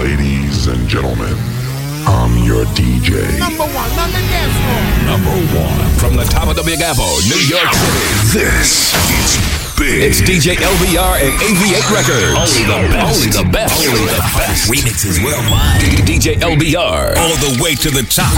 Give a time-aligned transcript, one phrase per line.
[0.00, 1.36] Ladies and gentlemen,
[2.06, 3.38] I'm your DJ.
[3.38, 5.04] Number one on the dance floor.
[5.04, 8.40] Number one from the top of the Big Apple, New York City.
[8.40, 10.04] This is big.
[10.04, 12.36] It's DJ LBR and AV8 Records.
[12.36, 13.08] Only the best.
[13.08, 13.72] Only the best.
[13.80, 14.68] Only the best.
[14.68, 15.80] Remixes worldwide.
[16.04, 17.16] DJ LBR.
[17.16, 18.36] All the way to the top.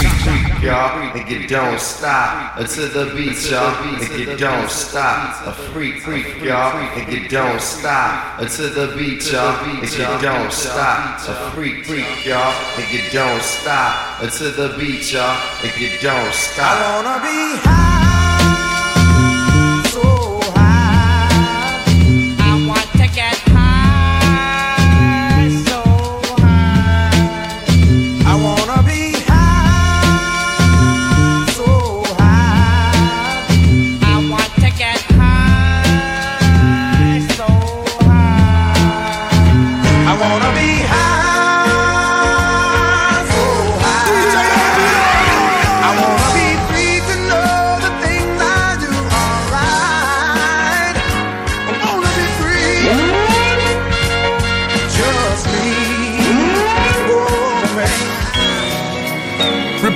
[0.63, 5.45] y'all, and you don't stop until the beat, y'all, and you don't stop.
[5.45, 10.51] A freak, freak, y'all, and you don't stop until the beat, y'all, and you don't
[10.51, 11.19] stop.
[11.27, 16.33] A freak, freak, y'all, and you don't stop until the beat, y'all, and you don't
[16.33, 16.71] stop.
[16.73, 18.22] I wanna be high,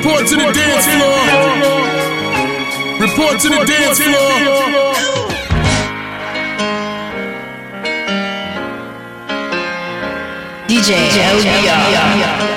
[0.08, 1.20] Report to the dance floor.
[3.02, 4.32] Report to the dance floor.
[10.70, 12.57] DJ LBR.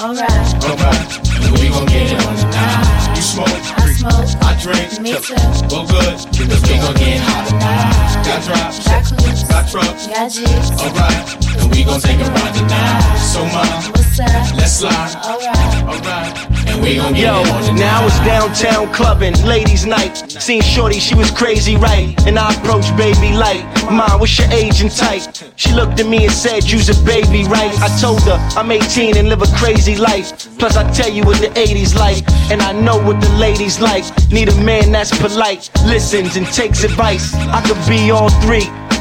[0.00, 3.16] Alright, Alright, and we gon' get it on tonight.
[3.16, 4.32] You smoke, I smoke.
[4.40, 4.98] I drink.
[5.00, 5.34] Me too.
[5.68, 8.24] Well, good, because we gon' get hot tonight.
[8.24, 9.42] Got drops, Got clues.
[9.44, 10.06] got trucks.
[10.08, 10.70] Got G's.
[10.80, 13.18] Alright, and we gon' take a ride tonight.
[13.20, 13.60] So, ma,
[13.92, 14.56] What's up?
[14.56, 15.16] let's slide.
[15.20, 15.84] Alright.
[15.84, 16.49] Alright,
[16.80, 17.78] and we gon' get Yo, it on tonight.
[17.78, 20.16] now it's downtown clubbing, ladies' night.
[20.16, 22.14] Seen Shorty, she was crazy, right?
[22.26, 23.64] And I approached baby light.
[23.90, 25.22] Mom, what's your age and type?
[25.56, 27.72] She looked at me and said, You's a baby, right?
[27.80, 30.48] I told her I'm 18 and live a crazy life.
[30.58, 34.04] Plus, I tell you what the 80s like, and I know what the ladies like.
[34.30, 37.34] Need a man that's polite, listens and takes advice.
[37.34, 38.68] I could be all three.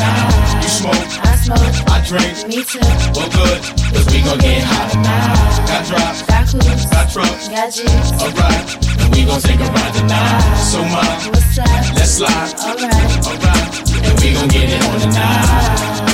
[0.81, 1.75] smoke, I smoke.
[1.93, 2.47] I drink.
[2.49, 2.79] Me too.
[3.13, 3.59] Well, good,
[3.93, 5.67] cause we gon' get hot tonight.
[5.69, 6.85] Got drops, Got clues.
[6.89, 7.47] got trucks.
[7.49, 8.07] Got G's.
[8.21, 8.67] Alright,
[9.01, 10.57] and we gon' take a ride tonight.
[10.71, 11.95] So, ma, What's up?
[11.95, 12.53] let's slide.
[12.65, 13.27] Alright.
[13.29, 13.67] Alright,
[14.05, 16.10] and we gon' get it on tonight.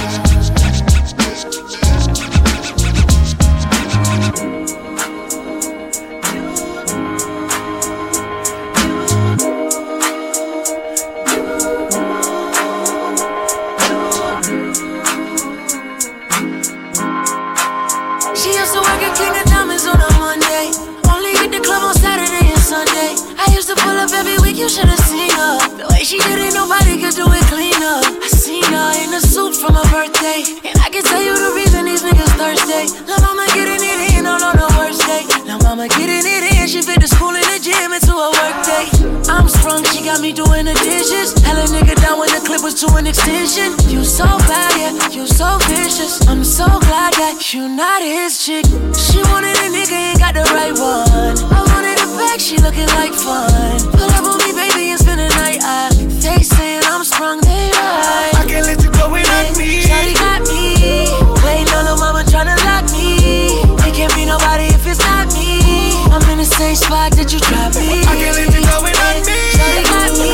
[24.57, 25.62] You should've seen her.
[25.78, 28.01] The way she did it, nobody could do it cleaner.
[28.01, 30.41] I seen her in a suit from her birthday.
[30.66, 32.90] And I can tell you the reason these niggas thirsty.
[33.06, 35.29] La mama getting it in all on her worst day.
[35.45, 38.57] La mama getting it in, she fit the school and the gym into a work
[38.66, 38.90] day.
[39.29, 41.38] I'm sprung, she got me doing the dishes.
[41.45, 43.78] Hella nigga down when the clip was to an extension.
[43.85, 46.25] You so bad, yeah, you so vicious.
[46.25, 48.66] I'm so glad that you not his chick.
[48.97, 51.38] She wanted a nigga, ain't got the right one.
[51.53, 53.78] I wanted bag, she looking like fun.
[53.94, 55.62] Pull up on me, baby, and spend the night.
[55.62, 58.34] I, they saying I'm sprung, they right.
[58.34, 59.86] I can't let you go without me.
[59.86, 61.06] Shawty got me.
[61.46, 63.62] Waiting on little mama tryna lock me.
[63.86, 65.94] It can't be nobody if it's not me.
[66.10, 68.02] I'm in the same spot that you dropped me.
[68.10, 69.38] I can't let you go without me.
[69.54, 70.34] Shawty got me.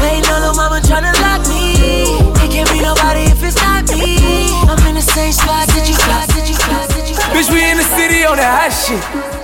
[0.00, 2.16] Waiting on little mama tryna lock me.
[2.40, 4.48] It can't be nobody if it's not me.
[4.64, 6.32] I'm in the same spot that you dropped.
[6.32, 6.96] That you dropped.
[6.96, 7.36] That you dropped.
[7.36, 9.43] Bitch, we in the city on that hot shit.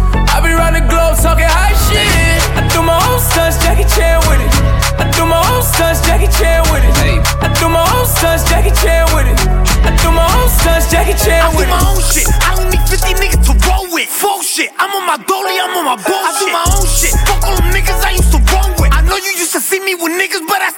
[15.11, 16.23] my dolly, I'm on my oh, bullshit.
[16.23, 17.11] I do my own shit.
[17.27, 18.95] Fuck all them niggas I used to roll with.
[18.95, 20.71] I know you used to see me with niggas, but I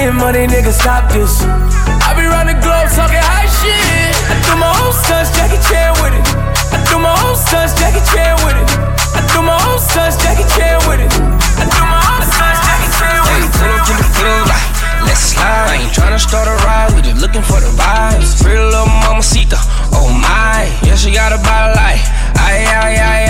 [0.00, 1.44] getting money, nigga, stop this.
[1.44, 4.16] I be round the globe talking high shit.
[4.32, 6.24] I do my own stunts, Jackie Chan with it.
[6.72, 8.68] I do my own stunts, Jackie Chan with it.
[9.12, 11.12] I do my own stunts, Jackie Chan with it.
[11.12, 13.50] I do my own stunts, Jackie Chan with it.
[13.60, 14.68] pull up to the club like,
[15.04, 15.68] let's slide.
[15.68, 18.40] I ain't tryna start a ride, we just looking for the vibes.
[18.40, 19.60] Pretty little mamacita,
[19.92, 20.64] oh my.
[20.80, 22.00] Yeah, she got a body like,
[22.40, 23.20] ay, ay, ay.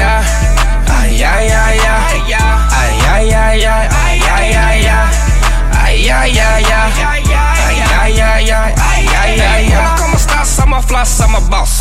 [0.86, 2.10] Ay, ay, ay, ay.
[2.30, 3.86] Ay, ay, ay, ay.
[3.90, 4.70] Ay, ay, ay, ay.
[4.70, 4.99] Ay,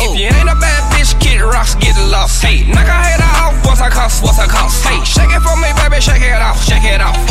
[0.00, 2.42] If you ain't a bad bitch, get rocks, get lost.
[2.42, 4.82] Hey, knock her head off, what's her cost, what's her cost?
[4.82, 7.29] Hey, shake it for me, baby, shake it off, shake it off.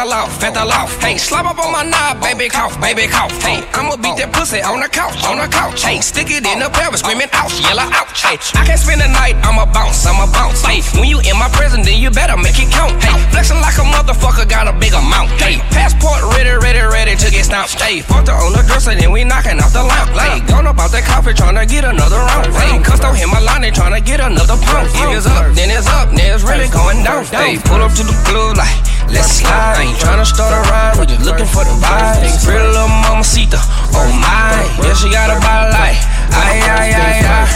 [0.00, 1.04] At the loft, at.
[1.04, 3.32] Hey, slap up on my knob, baby, cough, baby, cough.
[3.42, 5.84] Hey, I'ma beat that pussy on the couch, on the couch.
[5.84, 8.16] Hey, stick it in the pelvis, screaming ouch, yellow ouch.
[8.22, 10.64] Hey, I can't spend the night, I'ma bounce, I'ma bounce.
[10.64, 12.96] Hey, when you in my prison, then you better make it count.
[13.02, 15.28] Hey, flexing like a motherfucker, got a big amount.
[15.36, 17.76] Hey, passport ready, ready, ready to get stamped.
[17.76, 20.16] Hey, fucked her on the dresser, then we knocking off the lamp.
[20.16, 22.48] Hey, gone about that coffee, tryna get another round.
[22.56, 24.88] Hey, cussed on him a line, they tryna get another pound.
[24.96, 27.28] If it's up, then it's up, then it's really going down.
[27.28, 28.80] Hey, pull up to the club like,
[29.12, 29.89] let's slide.
[29.90, 32.46] Ain't tryna start a ride, we just looking for the vibes.
[32.46, 33.58] Pretty little mamacita,
[33.90, 34.62] oh my.
[34.86, 35.98] Yeah, she got a body like,
[36.30, 37.46] ay, ay, ay, ay.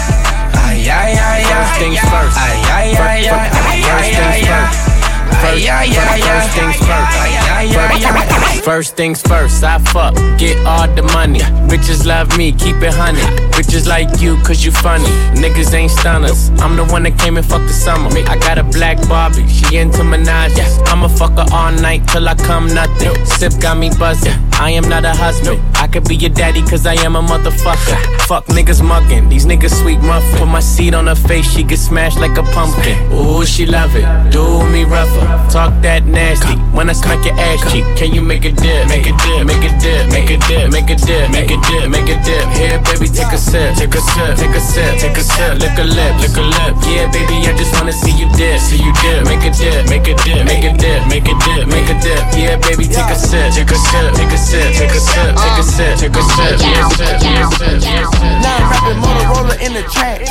[0.59, 1.55] Ay, ay, ay, ay.
[1.55, 2.35] First things first.
[2.35, 3.47] Ay, ay, ay, ay.
[3.71, 5.91] Ay, ay, ay, ay.
[6.21, 8.65] First things first.
[8.65, 11.41] First things first, I fuck, get all the money.
[11.69, 13.21] Bitches love me, keep it honey.
[13.53, 15.05] Bitches like you, cause you funny.
[15.35, 16.51] Niggas ain't stunners.
[16.61, 18.11] I'm the one that came and fucked the summer.
[18.27, 20.57] I got a black Barbie, she into Minaj.
[20.89, 23.15] I'ma fuck her all night till I come nothing.
[23.27, 24.33] Sip got me buzzing.
[24.55, 25.61] I am not a husband.
[25.75, 27.99] I could be your daddy, cause I am a motherfucker.
[28.27, 30.39] Fuck niggas mugging, these niggas sweet muffin.
[30.39, 32.97] Put my seed on her face, she get smashed like a pumpkin.
[33.13, 34.33] Ooh, she love it.
[34.33, 34.85] Do me
[35.17, 35.51] rougher.
[35.51, 36.55] Talk that nasty.
[36.75, 38.89] When I smack your ass cheek, can you make a dip?
[38.91, 41.87] Make a dip, make a dip, make a dip, make a dip, make a dip,
[41.91, 42.45] make a dip.
[42.59, 45.63] Here, baby, take a sip, take a sip, take a sip, take a sip.
[45.63, 46.73] Lick a lip, lick a lip.
[46.91, 49.23] Yeah, baby, I just wanna see you dip, see you dip.
[49.31, 52.23] Make a dip, make a dip, make a dip, make a dip, make a dip.
[52.35, 55.59] Yeah, baby, take a sip, take a sip, take a sip, take a sip, take
[55.59, 56.59] a sip, take a sip.
[56.59, 57.47] Yeah, sip, yeah,
[57.79, 58.25] yeah, sip.
[58.45, 60.27] I'm rapping Motorola in the trash.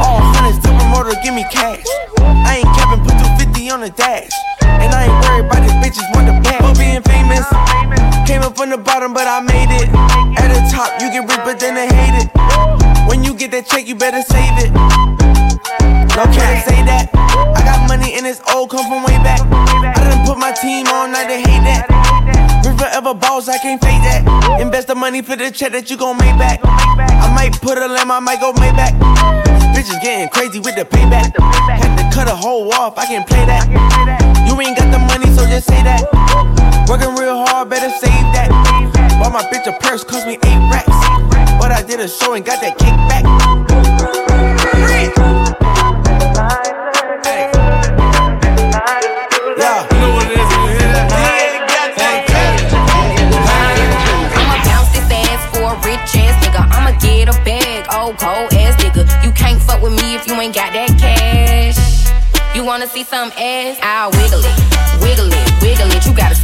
[0.00, 1.84] All hundreds, double motor, give me cash.
[2.20, 3.04] I ain't capping,
[3.60, 4.30] put 250 on the dash.
[4.62, 6.60] And I ain't worried about these bitches want the bag.
[6.64, 7.44] For being famous,
[8.26, 9.88] came up from the bottom, but I made it.
[10.38, 12.28] At the top, you get rich, but then they hate it.
[13.08, 14.72] When you get that check, you better save it.
[16.16, 17.10] No can't say that.
[17.56, 19.40] I got money and it's old, come from way back.
[19.40, 21.86] I done put my team on, now they hate that.
[22.64, 24.60] We forever balls, I can't fake that.
[24.60, 26.60] Invest the money for the check that you gon' make back.
[26.64, 29.59] I might put a lamb, I might go Maybach.
[29.80, 31.32] Bitches getting crazy with the payback.
[31.40, 33.64] Had to cut a hole off, I can play that.
[34.46, 36.04] You ain't got the money, so just say that.
[36.86, 38.50] Working real hard, better save that.
[39.18, 40.92] Bought my bitch a purse, cost me eight racks.
[41.56, 43.24] But I did a show and got that kickback.
[62.90, 63.78] See some ass?
[63.82, 64.56] I'll wiggle it,
[65.00, 66.04] wiggle it, wiggle it.
[66.04, 66.34] You gotta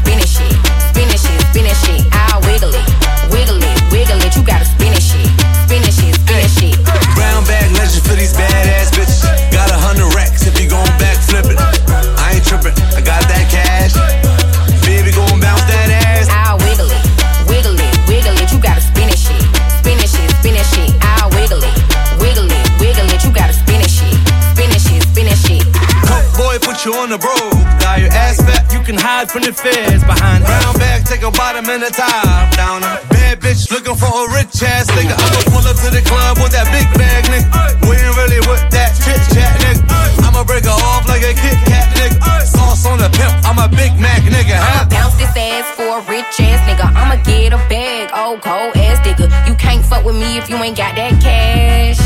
[26.87, 27.59] you on the brogue.
[27.83, 30.47] Got your ass fat, you can hide from the feds behind.
[30.47, 32.81] Brown bag, take a bottom and a top down.
[33.11, 35.19] Bad bitch looking for a rich ass nigga.
[35.19, 37.51] I'ma pull up to the club with that big bag, nigga.
[37.91, 39.83] We ain't really with that chit chat, nigga.
[40.23, 42.23] I'ma break her off like a Kit Kat, nigga.
[42.47, 44.55] Sauce on the pimp, I'm a Big Mac, nigga.
[44.55, 46.87] I'ma bounce this ass for a rich ass nigga.
[46.87, 49.27] I'ma get a bag, old cold ass nigga.
[49.49, 51.99] You can't fuck with me if you ain't got that cash.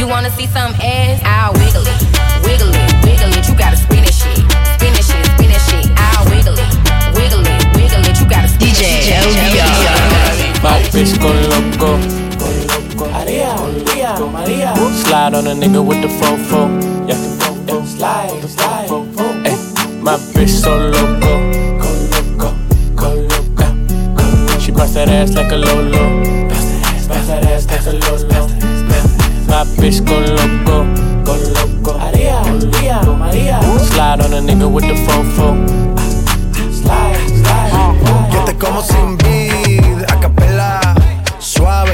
[0.00, 1.20] You wanna see some ass?
[1.28, 2.00] I'll wiggle it,
[2.46, 2.87] wiggle it,
[10.98, 11.90] bitch go loco.
[13.12, 14.74] Maria, Maria, Maria.
[15.04, 16.66] Slide on a nigga with the fofo.
[17.06, 17.14] Yeah,
[17.68, 17.84] yeah.
[17.84, 18.88] Slide, slide.
[19.46, 19.56] Hey,
[20.02, 21.32] my bitch so loco.
[21.78, 22.48] Go loco,
[22.96, 24.58] go loco.
[24.58, 26.48] She bust that ass like a lolo.
[26.48, 28.48] Bust that ass like a lolo.
[29.46, 30.76] My bitch go loco,
[31.22, 31.98] go loco.
[31.98, 33.60] Maria, Maria, Maria.
[33.78, 35.48] Slide on a nigga with the fofo.
[36.72, 38.32] Slide, slide.
[38.32, 39.47] Yo te como sin vid, a capela.
[39.47, 39.47] Suave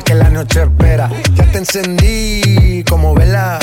[0.05, 1.11] que la noche espera.
[1.35, 3.59] Ya te encendí como vela.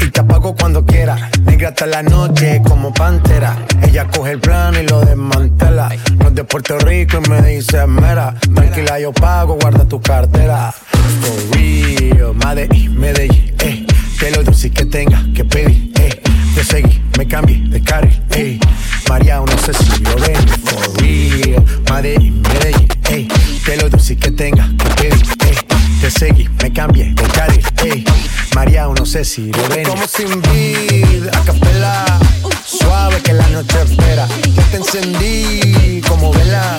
[0.00, 1.30] Y te apago cuando quiera.
[1.44, 3.56] Negra hasta la noche como pantera.
[3.82, 5.88] Ella coge el plan y lo desmantela.
[6.18, 8.34] No es de Puerto Rico y me dice mera.
[8.54, 10.72] Tranquila, yo pago, guarda tu cartera.
[10.72, 13.86] For real, Medellín, Medellín, eh.
[14.18, 16.22] Que lo dulce que tenga que pedir, eh.
[16.54, 18.58] Te seguí, me cambié de carril, eh.
[19.08, 20.48] María, no sé si yo ven.
[20.64, 22.49] For real, Medellín.
[23.70, 25.56] Que lo dulce que tenga que eh.
[26.00, 28.04] Te seguí, me cambié de carril, eh.
[28.52, 29.84] María, no sé si lo ven.
[29.84, 32.04] Como sin vid, a capela.
[32.66, 34.26] Suave que la noche espera.
[34.56, 36.78] Ya te encendí como vela.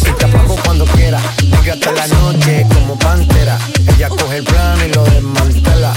[0.00, 1.20] Y te apago cuando quiera.
[1.50, 3.58] Negra hasta la noche como pantera.
[3.94, 5.92] Ella coge el plan y lo desmantela.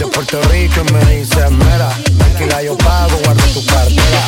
[0.00, 1.90] No de Puerto Rico y me dice mera.
[2.16, 4.20] Tranquila, yo pago, guarda tu cartera.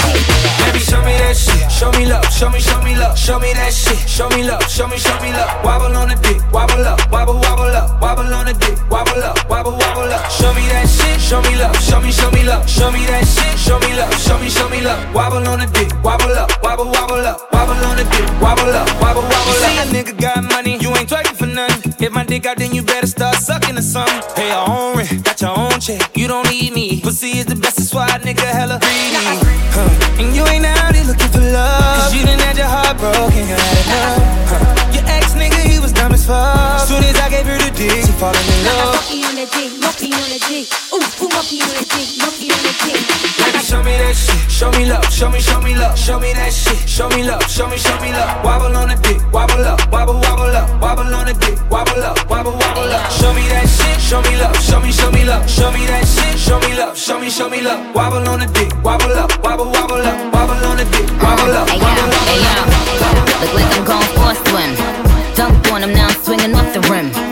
[0.66, 1.70] Baby, show me that shit.
[1.70, 2.28] Show me love.
[2.30, 3.16] Show me, show me love.
[3.16, 3.96] Show me that shit.
[4.06, 4.62] Show me love.
[4.68, 5.64] Show me, show me love.
[5.64, 6.42] Wobble on the dick.
[6.52, 7.00] Wobble up.
[7.10, 8.00] Wobble, wobble up.
[8.02, 8.76] Wobble on the dick.
[8.90, 9.48] Wobble up.
[9.48, 10.30] Wobble, wobble up.
[10.30, 11.18] Show me that shit.
[11.18, 11.74] Show me love.
[11.80, 12.68] Show me, show me love.
[12.68, 13.58] Show me that shit.
[13.58, 14.12] Show me love.
[14.20, 15.00] Show me, show me love.
[15.14, 15.88] Wobble on the dick.
[16.04, 16.52] Wobble up.
[16.62, 17.48] Wobble, wobble up.
[17.50, 18.28] Wobble on the dick.
[18.42, 18.88] Wobble up.
[19.00, 19.64] Wobble, wobble up.
[19.64, 21.94] See a nigga got money, you ain't twerking for nothing.
[21.98, 24.20] If my dick out, then you better start sucking or something.
[24.34, 26.16] Pay your own rent, got your own check.
[26.16, 27.00] You don't need me.
[27.00, 29.18] Pussy is the best, that's why nigga hella greedy.
[29.74, 30.22] Huh.
[30.22, 32.02] And you ain't out here looking for love.
[32.02, 34.22] Cause you done had your heart broken, you had enough.
[34.50, 34.92] Huh.
[34.94, 36.80] Your ex nigga, he was dumb as fuck.
[36.86, 38.94] Soon as I gave her the dick, she falling in love.
[38.94, 40.81] Monkey on the dick, monkey on the dick.
[41.22, 42.98] Ooh, ooh, monkey on the dick, monkey on the dick.
[43.38, 44.42] Baby, show me that shit.
[44.50, 45.06] Show me love.
[45.06, 45.96] Show me, show me love.
[45.98, 46.78] Show me that shit.
[46.88, 47.42] Show me love.
[47.46, 48.42] Show me, show me love.
[48.42, 49.22] Wobble on the dick.
[49.30, 49.78] Wobble up.
[49.92, 50.66] Wobble, wobble up.
[50.82, 51.58] Wobble on the dick.
[51.70, 52.18] Wobble up.
[52.28, 53.10] Wobble, wobble up.
[53.10, 54.00] Show me that shit.
[54.02, 54.56] Show me love.
[54.58, 55.48] Show me, show me love.
[55.48, 56.38] Show me that shit.
[56.38, 56.98] Show me love.
[56.98, 57.94] Show me, show me love.
[57.94, 58.74] Wobble on the dick.
[58.82, 59.30] Wobble up.
[59.46, 60.18] Wobble, wobble up.
[60.34, 61.06] Wobble on the dick.
[61.22, 61.70] Wobble up.
[61.70, 62.50] Hey, Wobble, yo, hey, wobble yo.
[62.50, 63.22] up.
[63.46, 64.70] Look like I'm going for a swim.
[65.38, 67.10] Dunk on him now, I'm swinging off the rim.
[67.10, 67.31] Bitch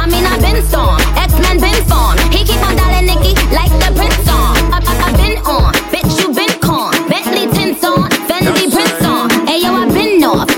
[0.00, 2.24] I mean I been storm, X Men been formed.
[2.32, 4.56] He keep on dialing Nicki like the prince on.
[4.72, 6.96] I, I, I been on, bitch you been con.
[7.04, 9.28] Bentley tints on, Fendi prints on.
[9.44, 10.48] Hey yo, I been off,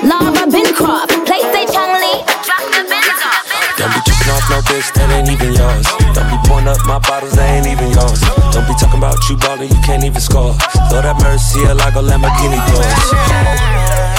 [0.46, 1.11] been Croft.
[1.26, 3.42] Play say Chun-Li, drop the Benz off.
[3.82, 5.90] Don't be tripping off no bitch that ain't even yours.
[6.14, 8.22] Don't be pouring up my bottles that ain't even yours.
[8.54, 10.54] Don't be talking about you ballin', you can't even score.
[10.94, 14.12] Lord have mercy, I like a Lamborghini doors.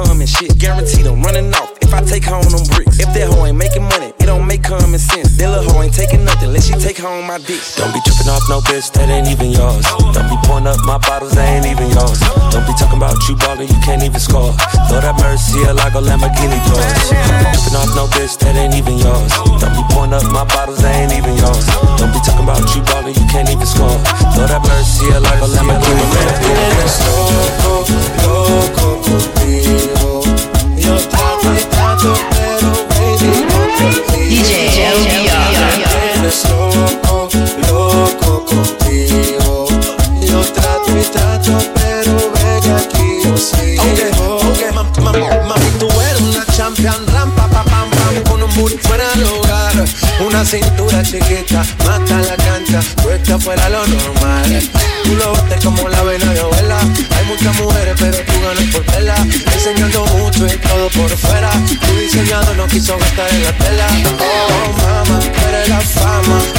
[0.00, 0.56] And shit.
[0.56, 2.96] Guaranteed I'm running off if I take home them bricks.
[2.96, 5.36] If that hoe ain't making money, it don't make common sense.
[5.36, 7.60] That little hoe ain't taking nothing, let she take home my dick.
[7.76, 9.84] Don't be tripping off no bitch that ain't even yours.
[10.16, 12.24] Don't be pouring up my bottles that ain't even yours.
[12.48, 14.56] Don't be talking about you ballin', you can't even score.
[14.88, 16.92] Lord have mercy, I like a Lamborghini doors.
[17.52, 19.28] Tripping off no bitch that ain't even yours.
[19.60, 21.68] Don't be pouring up my bottles that ain't even yours.
[22.00, 24.00] Don't be talking about you ballin', you can't even score.
[24.40, 26.06] Lord have mercy, I like a Lamborghini
[26.80, 28.01] Eres
[50.52, 54.70] cintura chiquita, mata la cancha, puesta fuera lo normal.
[55.04, 56.78] Tú lo bates como la vena de abuela.
[56.78, 59.14] Hay muchas mujeres, pero ganas por tela.
[59.54, 61.50] Enseñando mucho y todo por fuera.
[61.66, 63.86] Tu diseñado no quiso gastar en la tela.
[64.20, 66.51] Oh, mama, tú la fama.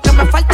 [0.00, 0.53] que me falta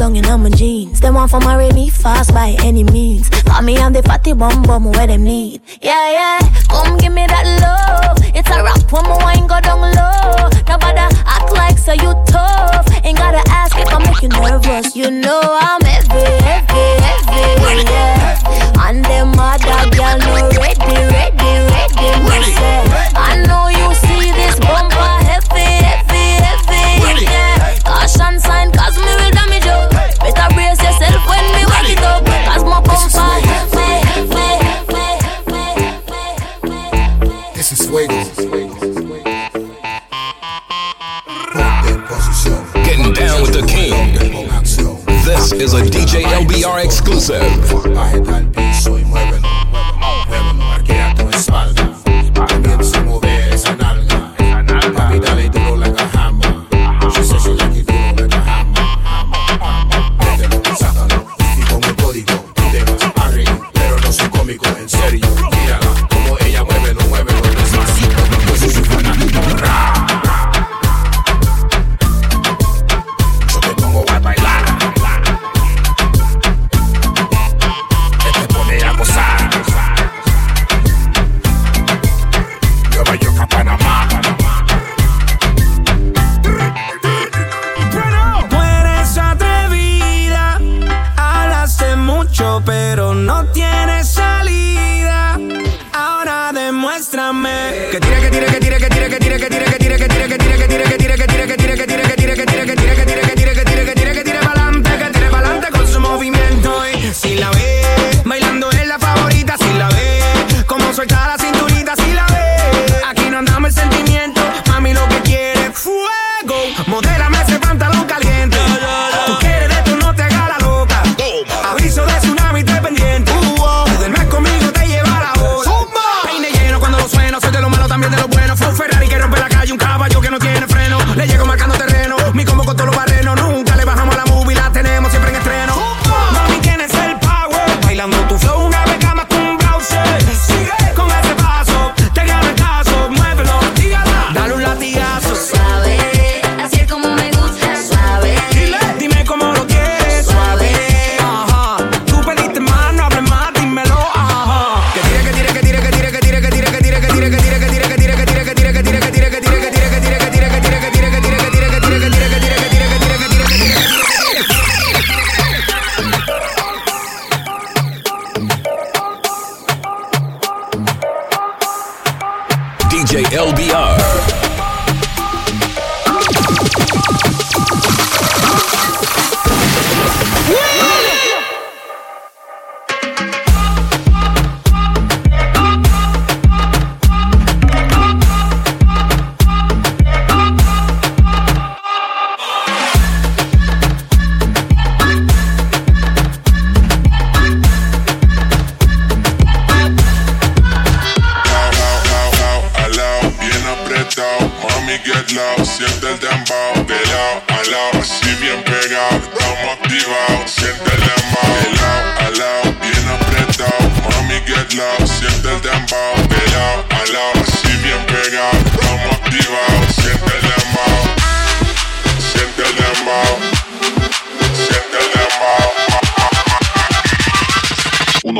[0.00, 0.98] long in my jeans.
[1.00, 3.28] Them want for marry me fast by any means.
[3.44, 5.60] Call me I'm the fatty bum bum where them need.
[5.82, 8.16] Yeah, yeah, come give me that love.
[8.34, 10.48] It's a rock when my wine go down low.
[10.66, 12.88] Nobody act like so you tough.
[13.04, 14.96] Ain't gotta ask if I make you nervous.
[14.96, 18.88] You know I'm heavy, heavy, heavy, yeah.
[18.88, 23.09] And them other girl no ready, ready, ready, ready.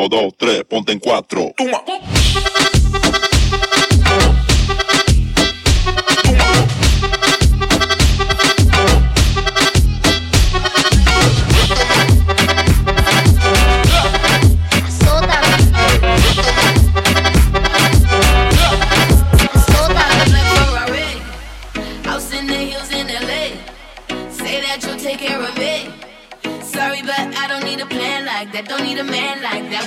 [0.00, 1.54] 1, 2, 3, ponte em 4.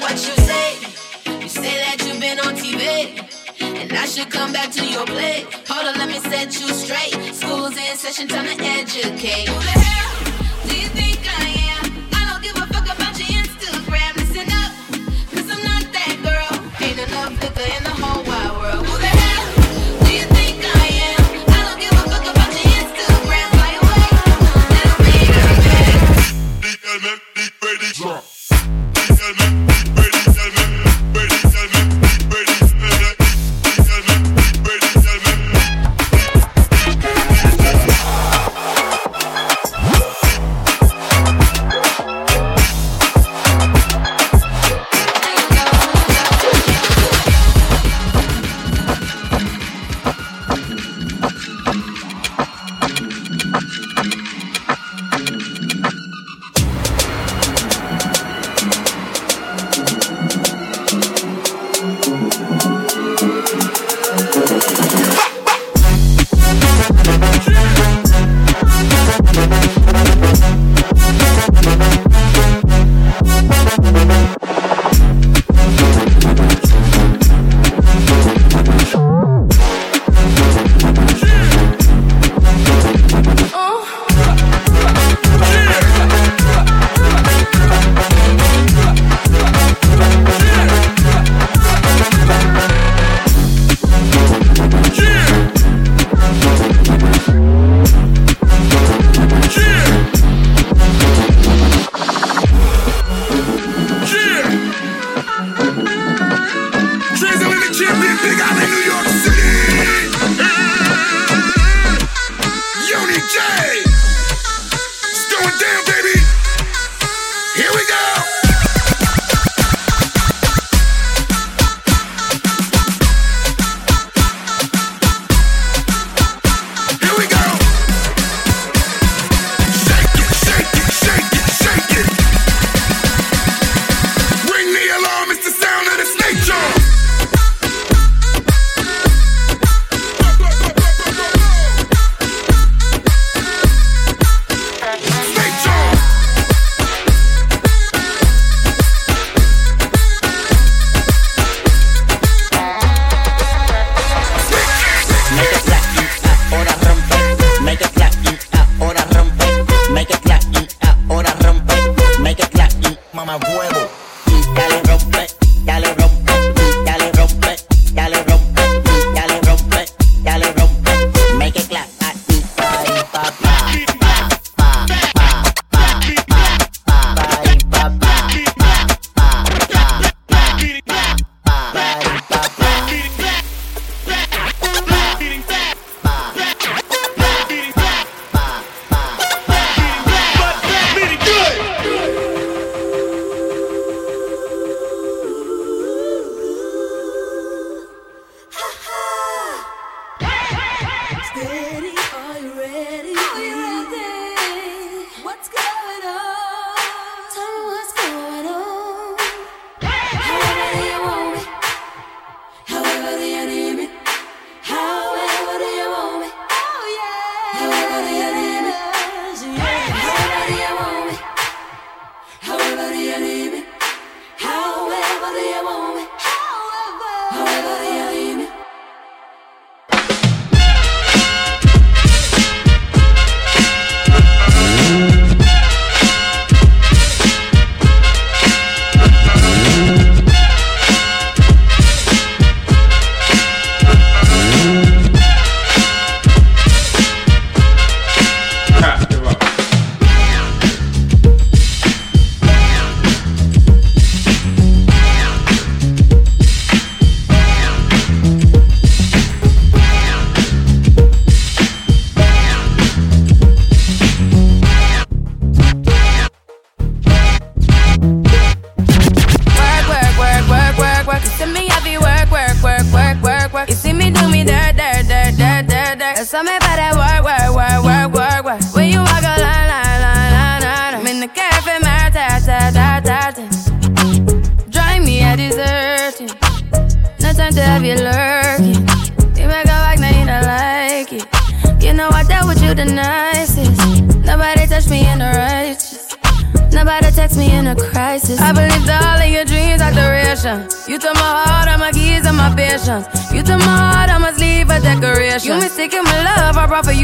[0.01, 0.75] what you say.
[1.41, 3.19] You say that you've been on TV,
[3.61, 5.45] and I should come back to your plate.
[5.67, 7.33] Hold on, let me set you straight.
[7.33, 9.82] School's in session, time to educate.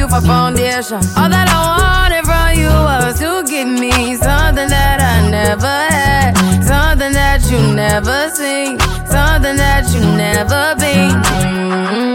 [0.10, 0.98] Brought for foundation.
[1.17, 6.34] All that I wanted from you was to give me something that I never had,
[6.63, 11.12] something that you never seen, something that you never been.
[11.12, 12.09] Mm-hmm.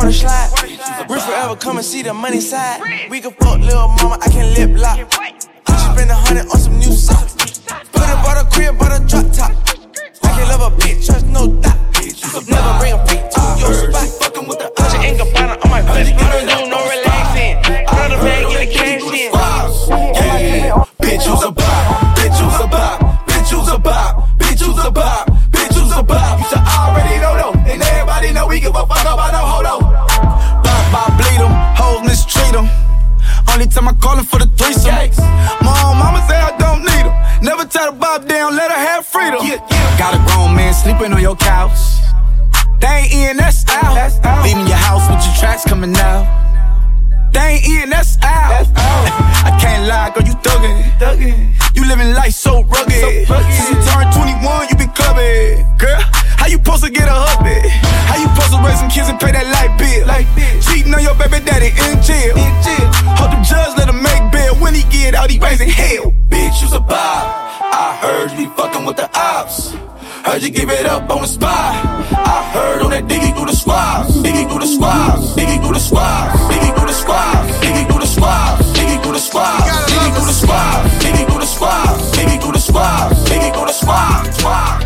[0.00, 1.08] Picket, it's a water slide.
[1.08, 3.10] We forever come and see the money side.
[3.10, 4.96] We can fuck little mama, I can lip lock.
[4.96, 7.34] She spend a hundred on some new socks.
[7.34, 9.52] Put it bought a crib, bought a drop top.
[10.22, 11.76] I can love a bitch, trust no doubt.
[12.48, 14.76] Never bring a freak to your spot.
[14.76, 16.06] Touch your ink up on my flip.
[16.06, 17.09] I don't do no relaxing.
[33.80, 34.92] Time I call 'em for the threesome.
[35.62, 37.14] Mom, mama say I don't need 'em.
[37.40, 39.40] Never tell the bob down, let her have freedom.
[39.42, 39.96] Yeah, yeah.
[39.96, 41.80] Got a grown man sleeping on your couch.
[42.80, 44.44] They ain't in, that's out.
[44.44, 46.26] Leaving your house with your tracks coming out.
[47.40, 48.68] Ain't in, that's out.
[49.48, 51.56] I can't lie, girl, you thuggin'.
[51.74, 52.92] You living life so rugged.
[52.92, 55.64] Since you turned 21, you been clubbing.
[55.78, 56.00] Girl,
[56.36, 57.56] how you supposed to get a hubby?
[58.08, 60.06] How you supposed to raise some kids and pay that light bill?
[60.06, 60.28] Like
[60.60, 62.36] Cheating on your baby daddy in jail.
[62.36, 62.86] In jail.
[63.16, 64.54] Hope the judge let him make bail.
[64.60, 66.12] When he get out, he raising hell.
[66.28, 66.92] Bitch, you's a bop.
[67.72, 69.72] I heard you be fucking with the ops.
[70.24, 71.74] Heard you give it up on the spot.
[72.12, 74.16] I heard on that diggy through the squads.
[74.22, 75.34] Diggy through the squads.
[75.34, 76.38] Diggy through the squads.
[76.50, 77.50] Diggy through the squads.
[77.64, 78.66] Diggy through the squads.
[78.76, 79.86] Diggy through the squads.
[79.90, 80.92] Diggy through the squads.
[81.02, 82.12] Diggy through the squads.
[82.16, 83.24] Diggy through the squads.
[83.28, 83.70] Diggy through the.
[83.80, 84.30] Squad.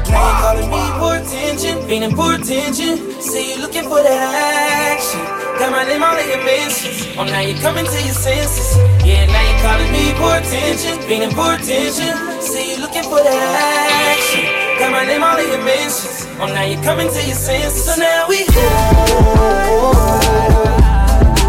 [0.09, 3.21] Now you calling me for attention, feeling for attention.
[3.21, 5.21] Say you looking for that action.
[5.59, 7.17] Got my name all in your mentions.
[7.19, 8.77] Oh, now you coming to your senses.
[9.05, 12.41] Yeah, now you calling me for attention, feeling for attention.
[12.41, 14.64] Say you looking for that action.
[14.85, 16.27] Got my name all in your mentions.
[16.39, 17.87] Oh, now you coming to your senses.
[17.87, 18.45] So now we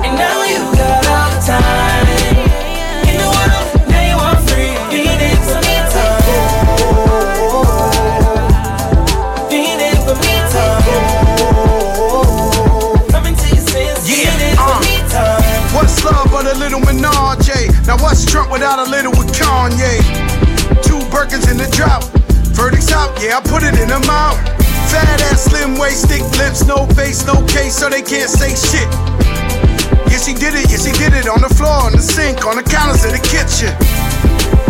[0.07, 2.07] And now you got all the time.
[3.03, 4.71] In the world, now you are free.
[4.87, 6.23] Feeling for me time.
[9.51, 10.79] Feeling for me time.
[13.11, 14.07] Coming to your senses.
[14.07, 15.43] Feeling for me time.
[15.43, 17.67] Uh, what's love but a little Menage?
[17.85, 19.99] Now what's Trump without a little with Kanye?
[20.87, 22.14] Two Birkins in the drought.
[22.55, 24.39] Verdict's out, yeah, I put it in the mouth.
[24.87, 28.87] Fat ass, slim waist, thick lips, no face, no case, so they can't say shit.
[30.07, 32.55] Yes, she did it, yes, he did it on the floor, on the sink, on
[32.55, 33.75] the counters in the kitchen.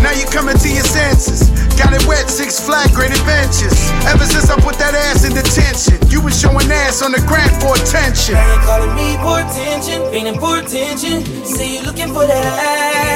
[0.02, 1.50] Now you coming to your senses.
[1.78, 3.74] Got it wet, six flat graded benches.
[4.10, 7.54] Ever since I put that ass in detention, you was showing ass on the grant
[7.62, 8.34] for attention.
[8.34, 11.46] Now you calling me for attention, feeling for attention.
[11.46, 12.46] Say you looking for that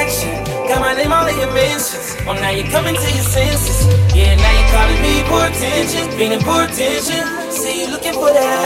[0.06, 0.59] action.
[0.70, 2.14] Got my name all in your mentions.
[2.28, 3.90] Oh, now you're coming to your senses.
[4.14, 7.26] Yeah, now you're calling me for attention, feeling for attention.
[7.50, 8.62] See you looking for that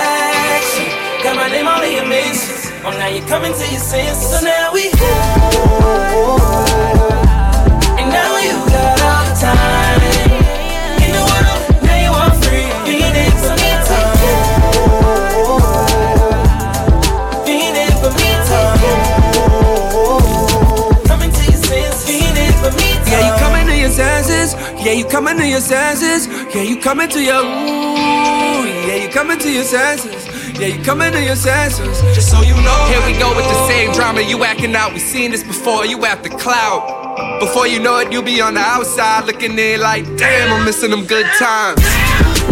[0.53, 0.85] action.
[1.25, 2.69] Got my name all in your mentions.
[2.85, 4.21] Oh, now you're coming to your senses.
[4.21, 4.93] So now we
[7.97, 10.04] And now you got all the time.
[25.15, 26.27] Coming to your senses.
[26.53, 28.67] Yeah, you coming to your ooh.
[28.87, 30.29] Yeah, you coming to your senses.
[30.59, 32.01] Yeah, you coming to your senses.
[32.17, 32.87] Just so you know.
[32.89, 34.23] Here we go with the same drama.
[34.23, 34.93] You acting out.
[34.93, 35.87] We seen this before.
[35.87, 37.39] You after cloud.
[37.39, 40.91] Before you know it, you'll be on the outside looking in like, damn, I'm missing
[40.91, 42.04] them good times.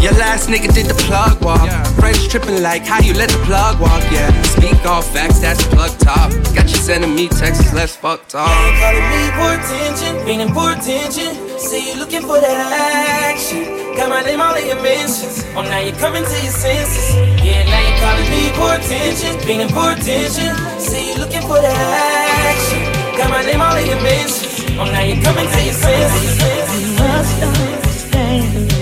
[0.02, 1.70] Your last nigga did the plug walk.
[1.94, 4.02] Friends tripping like, how you let the plug walk?
[4.10, 6.32] Yeah, speak all facts, that's plug top.
[6.58, 8.50] Got you sending me texts, let's fuck talk.
[8.50, 11.30] Calling me for attention, meaning for attention.
[11.56, 13.62] Say you looking for that action.
[13.94, 15.46] Got my name all in your mentions.
[15.54, 17.14] Oh, now you coming to your senses.
[17.38, 20.50] Yeah, now you calling me for attention, meaning for attention.
[20.82, 21.78] Say you looking for that
[22.50, 22.82] action.
[23.14, 24.66] Got my name all in your mentions.
[24.74, 26.42] Oh, now you coming to your senses.
[26.74, 28.81] You must understand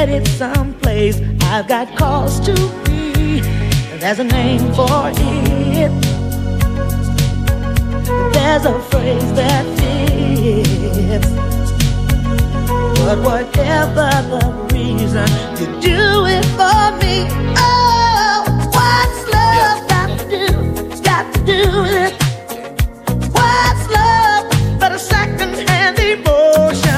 [0.00, 1.20] It someplace.
[1.42, 3.40] I've got cause to be.
[3.98, 5.90] There's a name for it.
[8.32, 11.28] There's a phrase that fits.
[13.00, 14.42] But whatever the
[14.72, 15.28] reason,
[15.58, 17.26] you do it for me.
[17.58, 18.44] Oh,
[18.76, 20.46] what's love got to do?
[21.02, 22.14] Got to do with it.
[23.34, 24.44] What's love
[24.78, 26.97] but a second-hand emotion?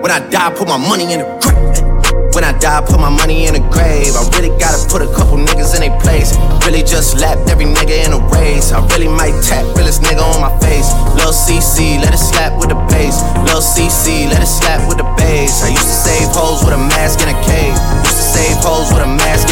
[0.00, 2.32] When I die, put my money in the grave.
[2.32, 4.16] When I die, put my money in the grave.
[4.16, 6.32] I really gotta put a couple niggas in their place.
[6.64, 8.72] Really just lapped every nigga in a race.
[8.72, 10.88] I really might tap realest nigga on my face.
[11.20, 13.20] Lil CC, let it slap with the bass.
[13.44, 15.60] Lil CC, let it slap with the bass.
[15.60, 17.76] I used to save hoes with a mask in a cave.
[18.00, 19.49] Used to save hoes with a mask